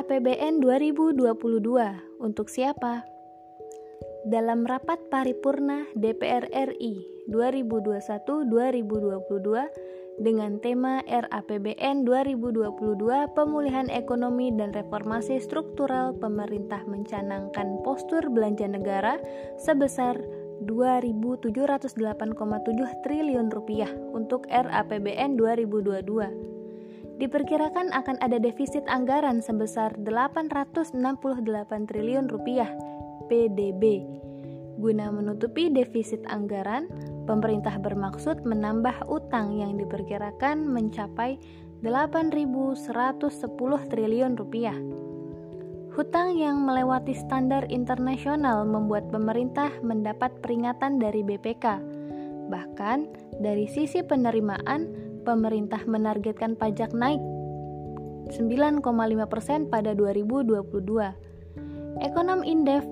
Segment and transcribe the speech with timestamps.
[0.00, 1.28] RAPBN 2022
[2.24, 3.04] untuk siapa?
[4.24, 16.16] Dalam rapat paripurna DPR RI 2021-2022 dengan tema RAPBN 2022 Pemulihan Ekonomi dan Reformasi Struktural
[16.16, 19.20] Pemerintah mencanangkan postur belanja negara
[19.60, 20.16] sebesar
[20.64, 21.92] 2.708,7
[23.04, 26.59] triliun rupiah untuk RAPBN 2022
[27.20, 30.96] diperkirakan akan ada defisit anggaran sebesar 868
[31.84, 32.72] triliun rupiah
[33.28, 34.00] PDB.
[34.80, 36.88] Guna menutupi defisit anggaran,
[37.28, 41.36] pemerintah bermaksud menambah utang yang diperkirakan mencapai
[41.84, 42.88] 8.110
[43.92, 44.78] triliun rupiah.
[45.92, 51.76] Hutang yang melewati standar internasional membuat pemerintah mendapat peringatan dari BPK.
[52.48, 52.98] Bahkan,
[53.44, 57.22] dari sisi penerimaan, pemerintah menargetkan pajak naik
[58.34, 58.82] 9,5%
[59.70, 60.66] pada 2022.
[62.02, 62.82] Ekonom Indef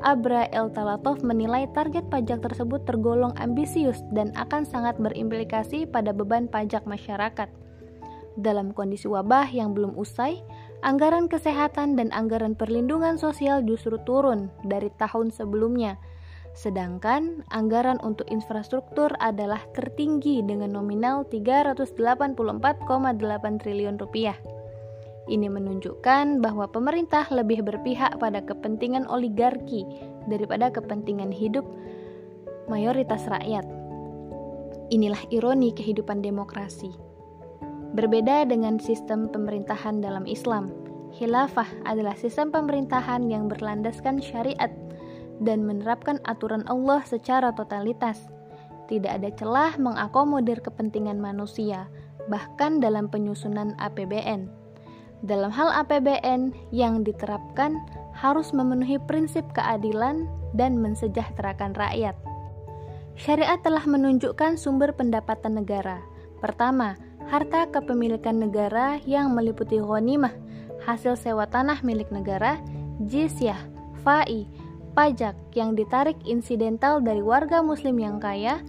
[0.00, 6.46] Abra El Talatov menilai target pajak tersebut tergolong ambisius dan akan sangat berimplikasi pada beban
[6.46, 7.50] pajak masyarakat.
[8.38, 10.40] Dalam kondisi wabah yang belum usai,
[10.86, 16.00] anggaran kesehatan dan anggaran perlindungan sosial justru turun dari tahun sebelumnya
[16.60, 22.36] Sedangkan anggaran untuk infrastruktur adalah tertinggi dengan nominal 384,8
[23.64, 24.36] triliun rupiah.
[25.24, 29.88] Ini menunjukkan bahwa pemerintah lebih berpihak pada kepentingan oligarki
[30.28, 31.64] daripada kepentingan hidup
[32.68, 33.64] mayoritas rakyat.
[34.92, 36.92] Inilah ironi kehidupan demokrasi.
[37.96, 40.68] Berbeda dengan sistem pemerintahan dalam Islam,
[41.16, 44.68] khilafah adalah sistem pemerintahan yang berlandaskan syariat
[45.40, 48.28] dan menerapkan aturan Allah secara totalitas.
[48.86, 51.88] Tidak ada celah mengakomodir kepentingan manusia,
[52.28, 54.50] bahkan dalam penyusunan APBN.
[55.20, 57.76] Dalam hal APBN yang diterapkan
[58.16, 62.16] harus memenuhi prinsip keadilan dan mensejahterakan rakyat.
[63.20, 66.00] Syariat telah menunjukkan sumber pendapatan negara.
[66.40, 66.96] Pertama,
[67.28, 70.32] harta kepemilikan negara yang meliputi ghanimah,
[70.88, 72.56] hasil sewa tanah milik negara,
[73.04, 73.60] jizyah,
[74.00, 74.48] fai,
[75.00, 78.60] pajak yang ditarik insidental dari warga muslim yang kaya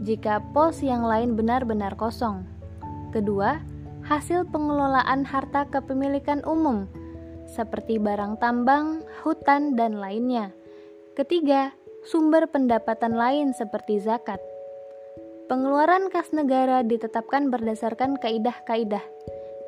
[0.00, 2.40] jika pos yang lain benar-benar kosong.
[3.12, 3.60] Kedua,
[4.08, 6.88] hasil pengelolaan harta kepemilikan umum
[7.44, 10.56] seperti barang tambang, hutan, dan lainnya.
[11.20, 11.76] Ketiga,
[12.08, 14.40] sumber pendapatan lain seperti zakat.
[15.52, 19.04] Pengeluaran kas negara ditetapkan berdasarkan kaidah-kaidah,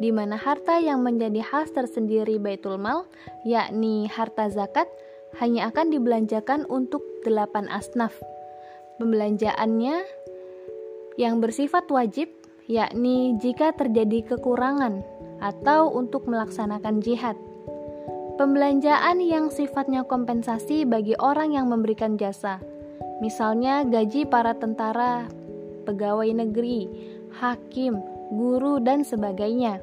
[0.00, 3.04] di mana harta yang menjadi khas tersendiri Baitul Mal,
[3.44, 4.88] yakni harta zakat,
[5.40, 8.16] hanya akan dibelanjakan untuk delapan asnaf.
[8.96, 9.96] Pembelanjaannya
[11.20, 12.32] yang bersifat wajib,
[12.68, 15.04] yakni jika terjadi kekurangan
[15.40, 17.36] atau untuk melaksanakan jihad.
[18.36, 22.60] Pembelanjaan yang sifatnya kompensasi bagi orang yang memberikan jasa,
[23.24, 25.24] misalnya gaji para tentara,
[25.88, 26.88] pegawai negeri,
[27.40, 27.96] hakim,
[28.32, 29.80] guru, dan sebagainya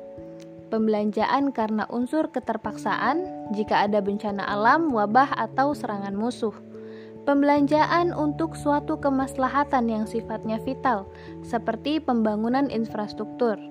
[0.74, 6.58] pembelanjaan karena unsur keterpaksaan jika ada bencana alam, wabah, atau serangan musuh.
[7.30, 11.06] Pembelanjaan untuk suatu kemaslahatan yang sifatnya vital,
[11.46, 13.62] seperti pembangunan infrastruktur.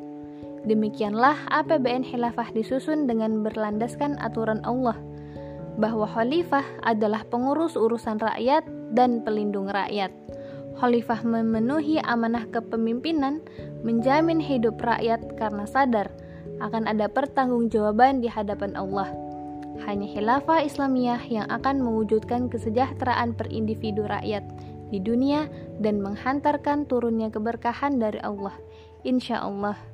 [0.63, 4.95] Demikianlah APBN Khilafah disusun dengan berlandaskan aturan Allah,
[5.83, 8.63] bahwa khalifah adalah pengurus urusan rakyat
[8.95, 10.15] dan pelindung rakyat.
[10.79, 13.43] Khalifah memenuhi amanah kepemimpinan,
[13.83, 16.09] menjamin hidup rakyat karena sadar
[16.63, 19.11] akan ada pertanggungjawaban di hadapan Allah.
[19.83, 24.47] Hanya khilafah Islamiyah yang akan mewujudkan kesejahteraan per individu rakyat
[24.95, 25.51] di dunia
[25.83, 28.55] dan menghantarkan turunnya keberkahan dari Allah.
[29.03, 29.92] Insya Allah.